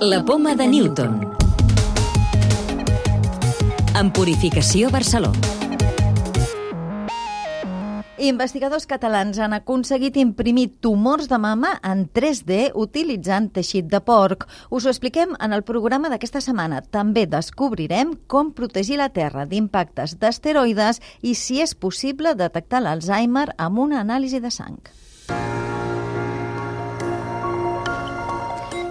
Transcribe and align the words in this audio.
La 0.00 0.24
poma 0.24 0.54
de 0.54 0.68
Newton. 0.68 1.34
En 3.98 4.12
Purificació 4.14 4.92
Barcelona. 4.94 5.40
Investigadors 8.22 8.86
catalans 8.86 9.40
han 9.42 9.56
aconseguit 9.56 10.14
imprimir 10.22 10.68
tumors 10.78 11.26
de 11.26 11.40
mama 11.42 11.72
en 11.82 12.04
3D 12.14 12.70
utilitzant 12.78 13.50
teixit 13.50 13.88
de 13.90 13.98
porc. 13.98 14.46
Us 14.70 14.86
ho 14.86 14.92
expliquem 14.94 15.34
en 15.42 15.52
el 15.52 15.66
programa 15.66 16.12
d'aquesta 16.12 16.44
setmana. 16.46 16.78
També 16.78 17.26
descobrirem 17.26 18.14
com 18.28 18.52
protegir 18.54 19.00
la 19.02 19.10
Terra 19.10 19.48
d'impactes 19.50 20.14
d'asteroides 20.22 21.02
i 21.22 21.34
si 21.34 21.58
és 21.58 21.74
possible 21.74 22.36
detectar 22.38 22.84
l'Alzheimer 22.86 23.48
amb 23.58 23.82
una 23.88 24.04
anàlisi 24.06 24.38
de 24.38 24.54
sang. 24.54 24.78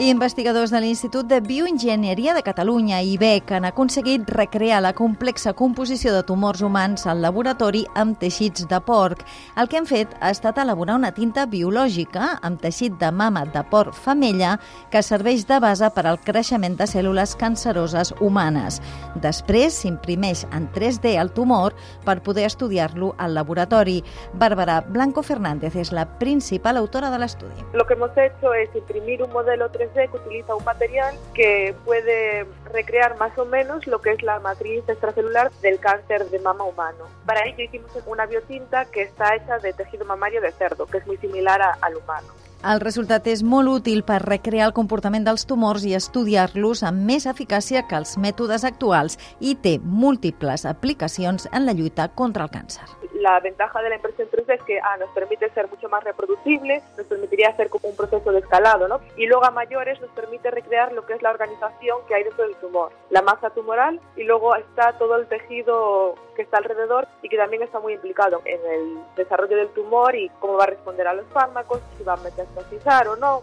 Investigadors 0.00 0.70
de 0.72 0.78
l'Institut 0.80 1.26
de 1.28 1.42
Bioenginyeria 1.44 2.32
de 2.32 2.40
Catalunya, 2.40 3.02
IBEC, 3.04 3.50
han 3.52 3.66
aconseguit 3.68 4.30
recrear 4.32 4.78
la 4.80 4.94
complexa 4.96 5.52
composició 5.52 6.14
de 6.14 6.22
tumors 6.24 6.62
humans 6.64 7.02
al 7.04 7.18
laboratori 7.20 7.82
amb 8.00 8.16
teixits 8.16 8.64
de 8.70 8.78
porc. 8.80 9.20
El 9.60 9.68
que 9.68 9.76
han 9.76 9.84
fet 9.84 10.14
ha 10.24 10.30
estat 10.32 10.56
elaborar 10.62 10.94
una 10.96 11.10
tinta 11.12 11.44
biològica 11.44 12.30
amb 12.40 12.62
teixit 12.62 12.96
de 12.96 13.10
mama 13.12 13.42
de 13.44 13.60
porc 13.68 13.92
femella 13.92 14.54
que 14.88 15.02
serveix 15.04 15.44
de 15.44 15.58
base 15.60 15.92
per 15.92 16.06
al 16.08 16.16
creixement 16.24 16.78
de 16.80 16.88
cèl·lules 16.88 17.36
canceroses 17.36 18.14
humanes. 18.24 18.80
Després 19.20 19.82
s'imprimeix 19.82 20.46
en 20.48 20.70
3D 20.72 21.12
el 21.20 21.34
tumor 21.36 21.76
per 22.08 22.22
poder 22.24 22.48
estudiar-lo 22.48 23.12
al 23.18 23.36
laboratori. 23.36 23.98
Bárbara 24.32 24.80
Blanco 24.80 25.20
Fernández 25.20 25.76
és 25.76 25.92
la 25.92 26.08
principal 26.16 26.80
autora 26.80 27.12
de 27.12 27.20
l'estudi. 27.20 27.68
Lo 27.74 27.84
que 27.84 28.00
hemos 28.00 28.16
hecho 28.16 28.54
es 28.54 28.72
imprimir 28.74 29.20
un 29.22 29.30
modelo 29.36 29.68
3D 29.68 29.89
que 29.92 30.16
utiliza 30.16 30.54
un 30.54 30.64
material 30.64 31.14
que 31.34 31.74
puede 31.84 32.46
recrear 32.72 33.18
más 33.18 33.36
o 33.38 33.44
menos 33.44 33.86
lo 33.86 34.00
que 34.00 34.12
es 34.12 34.22
la 34.22 34.38
matriz 34.40 34.88
extracelular 34.88 35.50
del 35.62 35.78
cáncer 35.78 36.28
de 36.30 36.38
mama 36.38 36.64
humano. 36.64 37.04
Para 37.26 37.46
ello 37.46 37.64
hicimos 37.64 37.90
una 38.06 38.26
biotinta 38.26 38.84
que 38.86 39.02
está 39.02 39.34
hecha 39.34 39.58
de 39.58 39.72
tejido 39.72 40.04
mamario 40.04 40.40
de 40.40 40.52
cerdo, 40.52 40.86
que 40.86 40.98
es 40.98 41.06
muy 41.06 41.16
similar 41.18 41.60
a, 41.62 41.78
al 41.80 41.96
humano. 41.96 42.28
El 42.60 42.82
resultat 42.82 43.24
és 43.32 43.40
molt 43.40 43.70
útil 43.72 44.02
per 44.04 44.18
recrear 44.20 44.66
el 44.68 44.74
comportament 44.76 45.24
dels 45.24 45.46
tumors 45.48 45.86
i 45.88 45.94
estudiar-los 45.96 46.82
amb 46.84 47.06
més 47.08 47.24
eficàcia 47.30 47.86
que 47.88 47.96
els 47.96 48.18
mètodes 48.20 48.66
actuals 48.68 49.16
i 49.40 49.54
té 49.56 49.78
múltiples 49.80 50.66
aplicacions 50.68 51.48
en 51.52 51.64
la 51.64 51.72
lluita 51.72 52.10
contra 52.12 52.44
el 52.44 52.52
càncer. 52.52 52.84
La 53.20 53.38
ventaja 53.38 53.82
de 53.82 53.90
la 53.90 53.96
impresión 53.96 54.30
3D 54.30 54.54
es 54.54 54.62
que 54.62 54.80
ah, 54.80 54.96
nos 54.96 55.10
permite 55.10 55.50
ser 55.50 55.68
mucho 55.68 55.90
más 55.90 56.02
reproducible, 56.02 56.82
nos 56.96 57.06
permitiría 57.06 57.50
hacer 57.50 57.68
como 57.68 57.90
un 57.90 57.94
proceso 57.94 58.32
de 58.32 58.38
escalado, 58.38 58.88
¿no? 58.88 58.98
Y 59.14 59.26
luego 59.26 59.44
a 59.44 59.50
mayores 59.50 60.00
nos 60.00 60.08
permite 60.12 60.50
recrear 60.50 60.94
lo 60.94 61.04
que 61.04 61.12
es 61.12 61.20
la 61.20 61.28
organización 61.28 61.98
que 62.08 62.14
hay 62.14 62.24
dentro 62.24 62.44
del 62.44 62.56
tumor, 62.56 62.92
la 63.10 63.20
masa 63.20 63.50
tumoral 63.50 64.00
y 64.16 64.24
luego 64.24 64.56
está 64.56 64.94
todo 64.94 65.16
el 65.16 65.26
tejido 65.26 66.14
que 66.34 66.40
está 66.40 66.56
alrededor 66.56 67.06
y 67.20 67.28
que 67.28 67.36
también 67.36 67.62
está 67.62 67.78
muy 67.78 67.92
implicado 67.92 68.40
en 68.46 68.60
el 68.72 68.98
desarrollo 69.16 69.54
del 69.54 69.68
tumor 69.68 70.14
y 70.14 70.30
cómo 70.40 70.54
va 70.54 70.64
a 70.64 70.68
responder 70.68 71.06
a 71.06 71.12
los 71.12 71.26
fármacos, 71.26 71.82
si 71.98 72.04
va 72.04 72.14
a 72.14 72.16
metastasizar 72.16 73.06
o 73.06 73.16
no. 73.16 73.42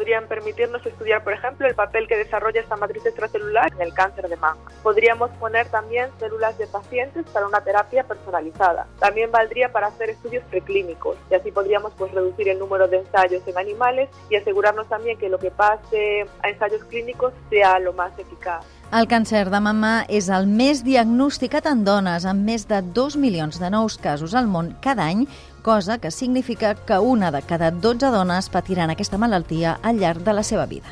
Podrían 0.00 0.28
permitirnos 0.28 0.84
estudiar, 0.86 1.22
por 1.22 1.34
ejemplo, 1.34 1.66
el 1.66 1.74
papel 1.74 2.08
que 2.08 2.16
desarrolla 2.16 2.62
esta 2.62 2.74
matriz 2.74 3.04
extracelular 3.04 3.70
en 3.70 3.82
el 3.82 3.92
cáncer 3.92 4.30
de 4.30 4.36
mama. 4.36 4.56
Podríamos 4.82 5.30
poner 5.32 5.68
también 5.68 6.08
células 6.18 6.56
de 6.56 6.66
pacientes 6.68 7.26
para 7.34 7.46
una 7.46 7.60
terapia 7.60 8.02
personalizada. 8.04 8.86
También 8.98 9.30
valdría 9.30 9.70
para 9.70 9.88
hacer 9.88 10.08
estudios 10.08 10.42
preclínicos 10.44 11.18
y 11.30 11.34
así 11.34 11.52
podríamos 11.52 11.92
pues, 11.98 12.12
reducir 12.12 12.48
el 12.48 12.58
número 12.58 12.88
de 12.88 13.00
ensayos 13.00 13.46
en 13.46 13.58
animales 13.58 14.08
y 14.30 14.36
asegurarnos 14.36 14.88
también 14.88 15.18
que 15.18 15.28
lo 15.28 15.38
que 15.38 15.50
pase 15.50 16.24
a 16.42 16.48
ensayos 16.48 16.82
clínicos 16.84 17.34
sea 17.50 17.78
lo 17.78 17.92
más 17.92 18.18
eficaz. 18.18 18.64
El 18.90 19.06
càncer 19.06 19.44
de 19.52 19.58
mama 19.62 19.90
és 20.10 20.26
el 20.34 20.48
més 20.50 20.80
diagnosticat 20.82 21.68
en 21.70 21.84
dones, 21.86 22.24
amb 22.26 22.42
més 22.42 22.64
de 22.66 22.80
2 22.96 23.14
milions 23.22 23.60
de 23.62 23.68
nous 23.70 23.94
casos 24.02 24.34
al 24.34 24.48
món 24.50 24.72
cada 24.82 25.04
any, 25.06 25.28
cosa 25.60 25.98
que 25.98 26.10
significa 26.10 26.74
que 26.74 26.98
una 26.98 27.30
de 27.30 27.42
cada 27.42 27.70
12 27.70 28.06
dones 28.06 28.48
patiran 28.48 28.90
aquesta 28.90 29.18
malaltia 29.18 29.78
al 29.82 29.98
llarg 29.98 30.24
de 30.24 30.32
la 30.32 30.42
seva 30.42 30.66
vida. 30.66 30.88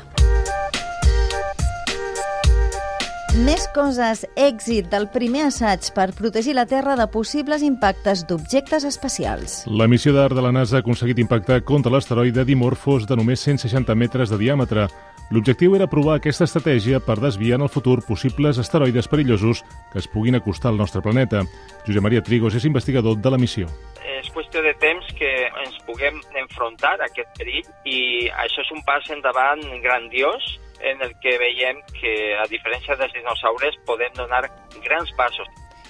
Més 3.45 3.67
coses. 3.71 4.23
Èxit 4.35 4.89
del 4.91 5.05
primer 5.13 5.45
assaig 5.47 5.91
per 5.95 6.09
protegir 6.17 6.55
la 6.57 6.65
Terra 6.67 6.95
de 6.97 7.05
possibles 7.13 7.61
impactes 7.63 8.25
d'objectes 8.27 8.83
espacials. 8.89 9.61
La 9.69 9.87
missió 9.87 10.11
d'art 10.15 10.35
de 10.35 10.41
la 10.43 10.51
NASA 10.51 10.79
ha 10.79 10.83
aconseguit 10.83 11.21
impactar 11.21 11.61
contra 11.63 11.93
l'asteroide 11.93 12.43
Dimorphos 12.43 13.05
de 13.07 13.15
només 13.15 13.45
160 13.45 13.95
metres 13.95 14.33
de 14.33 14.41
diàmetre. 14.41 14.87
L'objectiu 15.29 15.77
era 15.77 15.87
provar 15.87 16.17
aquesta 16.17 16.49
estratègia 16.49 16.99
per 17.05 17.19
desviar 17.21 17.59
en 17.59 17.67
el 17.67 17.71
futur 17.71 18.01
possibles 18.01 18.57
asteroides 18.57 19.07
perillosos 19.07 19.63
que 19.93 20.01
es 20.01 20.09
puguin 20.09 20.35
acostar 20.35 20.73
al 20.73 20.81
nostre 20.81 21.05
planeta. 21.05 21.45
Josep 21.85 22.01
Maria 22.01 22.25
Trigos 22.25 22.57
és 22.57 22.65
investigador 22.65 23.21
de 23.21 23.29
la 23.29 23.37
missió 23.37 23.69
és 24.19 24.29
qüestió 24.35 24.61
de 24.65 24.73
temps 24.81 25.05
que 25.17 25.29
ens 25.63 25.77
puguem 25.87 26.19
enfrontar 26.43 26.97
a 26.97 27.07
aquest 27.07 27.31
perill 27.39 27.67
i 27.87 28.27
això 28.45 28.65
és 28.65 28.73
un 28.75 28.83
pas 28.87 29.05
endavant 29.15 29.63
grandiós 29.83 30.45
en 30.79 31.01
el 31.03 31.15
que 31.23 31.37
veiem 31.39 31.81
que, 31.95 32.13
a 32.39 32.45
diferència 32.51 32.95
dels 32.99 33.15
dinosaures, 33.15 33.75
podem 33.87 34.13
donar 34.15 34.45
grans 34.83 35.11
passos. 35.17 35.47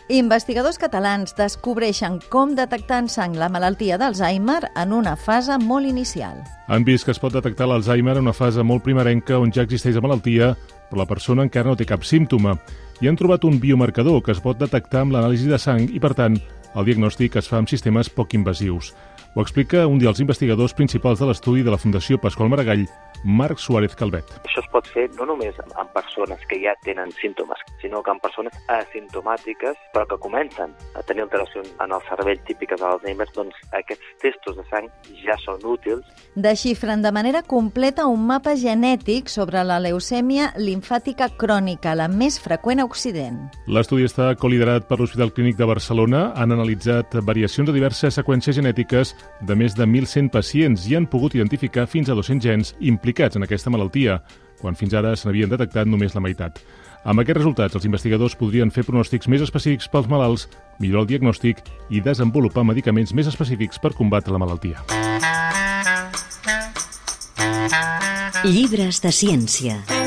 Investigadors 0.09 0.79
catalans 0.81 1.35
descobreixen 1.37 2.15
com 2.33 2.55
detectar 2.57 3.03
en 3.03 3.09
sang 3.13 3.35
la 3.37 3.45
malaltia 3.53 3.99
d'Alzheimer 4.01 4.71
en 4.73 4.93
una 4.97 5.13
fase 5.13 5.59
molt 5.61 5.85
inicial. 5.85 6.39
Han 6.65 6.85
vist 6.87 7.05
que 7.05 7.13
es 7.13 7.21
pot 7.21 7.35
detectar 7.35 7.67
l'Alzheimer 7.69 8.15
en 8.17 8.25
una 8.25 8.33
fase 8.33 8.65
molt 8.65 8.81
primerenca 8.81 9.37
on 9.37 9.53
ja 9.53 9.67
existeix 9.67 9.99
la 9.99 10.07
malaltia, 10.07 10.55
però 10.89 11.03
la 11.03 11.09
persona 11.09 11.45
encara 11.45 11.69
no 11.69 11.77
té 11.77 11.85
cap 11.85 12.01
símptoma. 12.01 12.57
I 13.05 13.07
han 13.07 13.19
trobat 13.21 13.45
un 13.45 13.61
biomarcador 13.61 14.23
que 14.25 14.33
es 14.33 14.41
pot 14.41 14.57
detectar 14.57 15.05
amb 15.05 15.13
l'anàlisi 15.13 15.45
de 15.45 15.61
sang 15.61 15.85
i, 15.85 16.01
per 16.01 16.15
tant, 16.17 16.41
el 16.75 16.85
diagnòstic 16.85 17.37
es 17.39 17.47
fa 17.49 17.57
amb 17.59 17.69
sistemes 17.71 18.09
poc 18.13 18.35
invasius. 18.37 18.93
Ho 19.35 19.41
explica 19.41 19.85
un 19.87 19.99
dels 20.01 20.19
investigadors 20.21 20.73
principals 20.73 21.19
de 21.19 21.29
l'estudi 21.29 21.63
de 21.63 21.71
la 21.73 21.77
Fundació 21.81 22.17
Pasqual 22.21 22.49
Maragall, 22.49 22.87
Marc 23.23 23.59
Suárez 23.59 23.95
Calvet. 23.95 24.25
Això 24.45 24.61
es 24.63 24.69
pot 24.71 24.87
fer 24.87 25.07
no 25.17 25.25
només 25.29 25.57
amb 25.59 25.91
persones 25.93 26.41
que 26.49 26.59
ja 26.63 26.73
tenen 26.85 27.11
símptomes, 27.19 27.59
sinó 27.81 28.01
que 28.03 28.13
amb 28.13 28.21
persones 28.23 28.55
asimptomàtiques 28.71 29.75
però 29.93 30.05
que 30.07 30.19
comencen 30.23 30.73
a 30.95 31.03
tenir 31.03 31.25
alteracions 31.25 31.71
en 31.83 31.95
el 31.95 32.05
cervell 32.07 32.39
típiques 32.47 32.79
de 32.79 32.85
l'Alzheimer, 32.85 33.27
doncs 33.35 33.57
aquests 33.75 34.13
testos 34.23 34.57
de 34.59 34.65
sang 34.69 34.87
ja 35.23 35.35
són 35.43 35.63
útils. 35.67 36.05
Desxifren 36.35 37.03
de 37.03 37.11
manera 37.11 37.41
completa 37.43 38.07
un 38.07 38.25
mapa 38.27 38.55
genètic 38.55 39.29
sobre 39.29 39.63
la 39.67 39.79
leucèmia 39.83 40.53
linfàtica 40.57 41.29
crònica, 41.39 41.95
la 41.95 42.07
més 42.07 42.39
freqüent 42.39 42.83
a 42.83 42.87
Occident. 42.87 43.41
L'estudi 43.67 44.07
està 44.07 44.31
coliderat 44.39 44.87
per 44.87 44.99
l'Hospital 44.99 45.33
Clínic 45.35 45.59
de 45.59 45.67
Barcelona. 45.69 46.29
Han 46.39 46.55
analitzat 46.55 47.19
variacions 47.27 47.67
de 47.67 47.75
diverses 47.75 48.15
seqüències 48.15 48.55
genètiques 48.55 49.15
de 49.41 49.59
més 49.59 49.75
de 49.75 49.85
1.100 49.85 50.31
pacients 50.33 50.87
i 50.89 50.95
han 50.95 51.09
pogut 51.09 51.35
identificar 51.35 51.87
fins 51.89 52.09
a 52.09 52.17
200 52.17 52.45
gens 52.45 52.75
implicats 52.79 53.08
en 53.17 53.43
aquesta 53.43 53.69
malaltia, 53.69 54.21
quan 54.61 54.75
fins 54.75 54.93
ara 54.93 55.15
se 55.15 55.27
n'havien 55.27 55.49
detectat 55.49 55.87
només 55.87 56.15
la 56.15 56.21
meitat. 56.21 56.59
Amb 57.03 57.21
aquests 57.21 57.39
resultats, 57.39 57.75
els 57.75 57.85
investigadors 57.87 58.35
podrien 58.35 58.71
fer 58.71 58.83
pronòstics 58.83 59.27
més 59.27 59.41
específics 59.41 59.87
pels 59.87 60.09
malalts, 60.11 60.49
millorar 60.79 61.05
el 61.05 61.11
diagnòstic 61.13 61.63
i 61.89 62.01
desenvolupar 62.01 62.65
medicaments 62.67 63.13
més 63.15 63.27
específics 63.27 63.79
per 63.79 63.95
combatre 63.95 64.35
la 64.35 64.41
malaltia. 64.41 64.83
Llibres 68.43 69.01
de 69.03 69.11
ciència. 69.11 69.98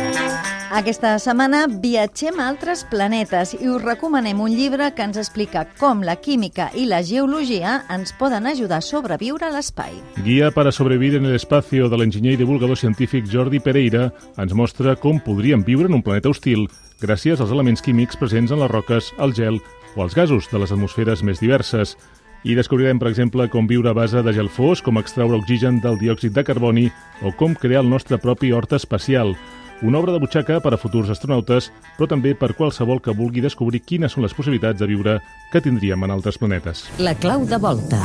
Aquesta 0.72 1.18
setmana 1.20 1.66
viatgem 1.68 2.38
a 2.40 2.46
altres 2.48 2.80
planetes 2.88 3.50
i 3.58 3.66
us 3.68 3.82
recomanem 3.82 4.38
un 4.40 4.54
llibre 4.56 4.86
que 4.96 5.04
ens 5.04 5.18
explica 5.20 5.66
com 5.76 6.00
la 6.00 6.14
química 6.16 6.70
i 6.72 6.86
la 6.88 7.02
geologia 7.04 7.74
ens 7.92 8.14
poden 8.16 8.48
ajudar 8.48 8.78
a 8.80 8.86
sobreviure 8.86 9.44
a 9.44 9.50
l'espai. 9.52 9.92
Guia 10.24 10.48
per 10.48 10.64
a 10.64 10.72
sobrevivir 10.72 11.18
en 11.18 11.28
l'espacio 11.28 11.90
de 11.92 12.00
l'enginyer 12.00 12.38
i 12.38 12.40
divulgador 12.40 12.80
científic 12.80 13.28
Jordi 13.28 13.60
Pereira 13.60 14.06
ens 14.40 14.56
mostra 14.56 14.96
com 14.96 15.20
podríem 15.20 15.60
viure 15.60 15.92
en 15.92 16.00
un 16.00 16.06
planeta 16.06 16.32
hostil 16.32 16.64
gràcies 17.04 17.44
als 17.44 17.52
elements 17.52 17.84
químics 17.84 18.16
presents 18.16 18.56
en 18.56 18.64
les 18.64 18.72
roques, 18.72 19.12
el 19.20 19.36
gel 19.36 19.60
o 19.92 20.06
els 20.08 20.16
gasos 20.16 20.48
de 20.48 20.56
les 20.64 20.72
atmosferes 20.72 21.20
més 21.20 21.44
diverses. 21.44 21.98
I 22.48 22.56
descobrirem, 22.56 22.96
per 22.98 23.12
exemple, 23.12 23.44
com 23.52 23.68
viure 23.68 23.92
a 23.92 23.94
base 23.94 24.24
de 24.24 24.32
gel 24.32 24.48
fos, 24.48 24.80
com 24.80 24.96
extraure 24.96 25.36
oxigen 25.36 25.84
del 25.84 26.00
diòxid 26.00 26.32
de 26.32 26.48
carboni 26.48 26.88
o 27.20 27.36
com 27.36 27.52
crear 27.52 27.84
el 27.84 27.92
nostre 27.92 28.16
propi 28.16 28.56
hort 28.56 28.72
espacial. 28.72 29.36
Una 29.82 29.98
obra 29.98 30.12
de 30.12 30.20
butxaca 30.22 30.60
per 30.62 30.70
a 30.76 30.78
futurs 30.78 31.08
astronautes, 31.10 31.72
però 31.96 32.06
també 32.06 32.36
per 32.38 32.52
qualsevol 32.54 33.00
que 33.02 33.14
vulgui 33.18 33.42
descobrir 33.42 33.80
quines 33.82 34.14
són 34.14 34.22
les 34.22 34.34
possibilitats 34.36 34.78
de 34.78 34.86
viure 34.86 35.16
que 35.50 35.62
tindríem 35.64 36.04
en 36.06 36.12
altres 36.14 36.38
planetes. 36.38 36.84
La 37.02 37.16
clau 37.18 37.42
de 37.50 37.58
volta. 37.58 37.98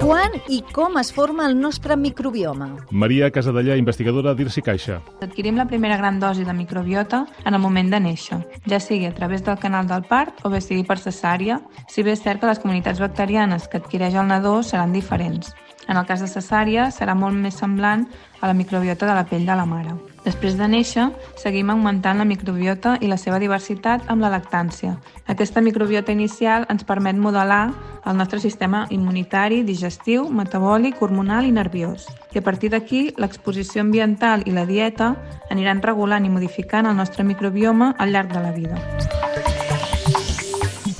Quan 0.00 0.32
i 0.48 0.62
com 0.72 0.96
es 0.98 1.12
forma 1.12 1.44
el 1.46 1.58
nostre 1.60 1.94
microbioma? 2.00 2.70
Maria 2.90 3.28
Casadellà, 3.30 3.76
investigadora 3.76 4.32
d'Irsi 4.34 4.64
Caixa. 4.64 4.96
Adquirim 5.22 5.60
la 5.60 5.68
primera 5.68 5.98
gran 6.00 6.18
dosi 6.18 6.48
de 6.48 6.56
microbiota 6.56 7.26
en 7.44 7.52
el 7.52 7.60
moment 7.60 7.92
de 7.92 8.00
néixer, 8.00 8.40
ja 8.64 8.80
sigui 8.80 9.06
a 9.06 9.12
través 9.14 9.44
del 9.44 9.60
canal 9.60 9.86
del 9.92 10.08
part 10.08 10.40
o 10.42 10.50
bé 10.50 10.62
sigui 10.64 10.88
per 10.88 10.96
cesària, 11.04 11.60
si 11.86 12.02
bé 12.02 12.16
és 12.16 12.24
cert 12.24 12.40
que 12.40 12.48
les 12.48 12.64
comunitats 12.64 13.04
bacterianes 13.04 13.68
que 13.68 13.78
adquireix 13.78 14.16
el 14.16 14.32
nadó 14.32 14.62
seran 14.64 14.96
diferents. 14.96 15.52
En 15.88 15.96
el 15.96 16.06
cas 16.06 16.20
de 16.22 16.30
cesària, 16.30 16.90
serà 16.94 17.14
molt 17.18 17.34
més 17.34 17.58
semblant 17.58 18.06
a 18.40 18.48
la 18.50 18.54
microbiota 18.54 19.06
de 19.06 19.14
la 19.14 19.24
pell 19.26 19.46
de 19.46 19.56
la 19.58 19.66
mare. 19.66 19.94
Després 20.22 20.54
de 20.54 20.68
néixer, 20.70 21.08
seguim 21.38 21.70
augmentant 21.72 22.20
la 22.20 22.26
microbiota 22.26 22.94
i 23.02 23.08
la 23.10 23.18
seva 23.18 23.40
diversitat 23.42 24.06
amb 24.12 24.22
la 24.22 24.30
lactància. 24.30 24.94
Aquesta 25.26 25.60
microbiota 25.60 26.14
inicial 26.14 26.66
ens 26.70 26.86
permet 26.86 27.18
modelar 27.18 27.72
el 28.06 28.16
nostre 28.16 28.38
sistema 28.42 28.84
immunitari, 28.90 29.62
digestiu, 29.66 30.28
metabòlic, 30.30 31.02
hormonal 31.02 31.46
i 31.46 31.54
nerviós. 31.54 32.06
I 32.34 32.38
a 32.38 32.46
partir 32.46 32.70
d'aquí, 32.70 33.08
l'exposició 33.18 33.82
ambiental 33.82 34.46
i 34.46 34.54
la 34.54 34.66
dieta 34.66 35.16
aniran 35.50 35.82
regulant 35.82 36.26
i 36.26 36.30
modificant 36.30 36.86
el 36.86 36.96
nostre 36.96 37.26
microbioma 37.26 37.94
al 37.98 38.14
llarg 38.14 38.30
de 38.32 38.46
la 38.46 38.54
vida. 38.54 39.11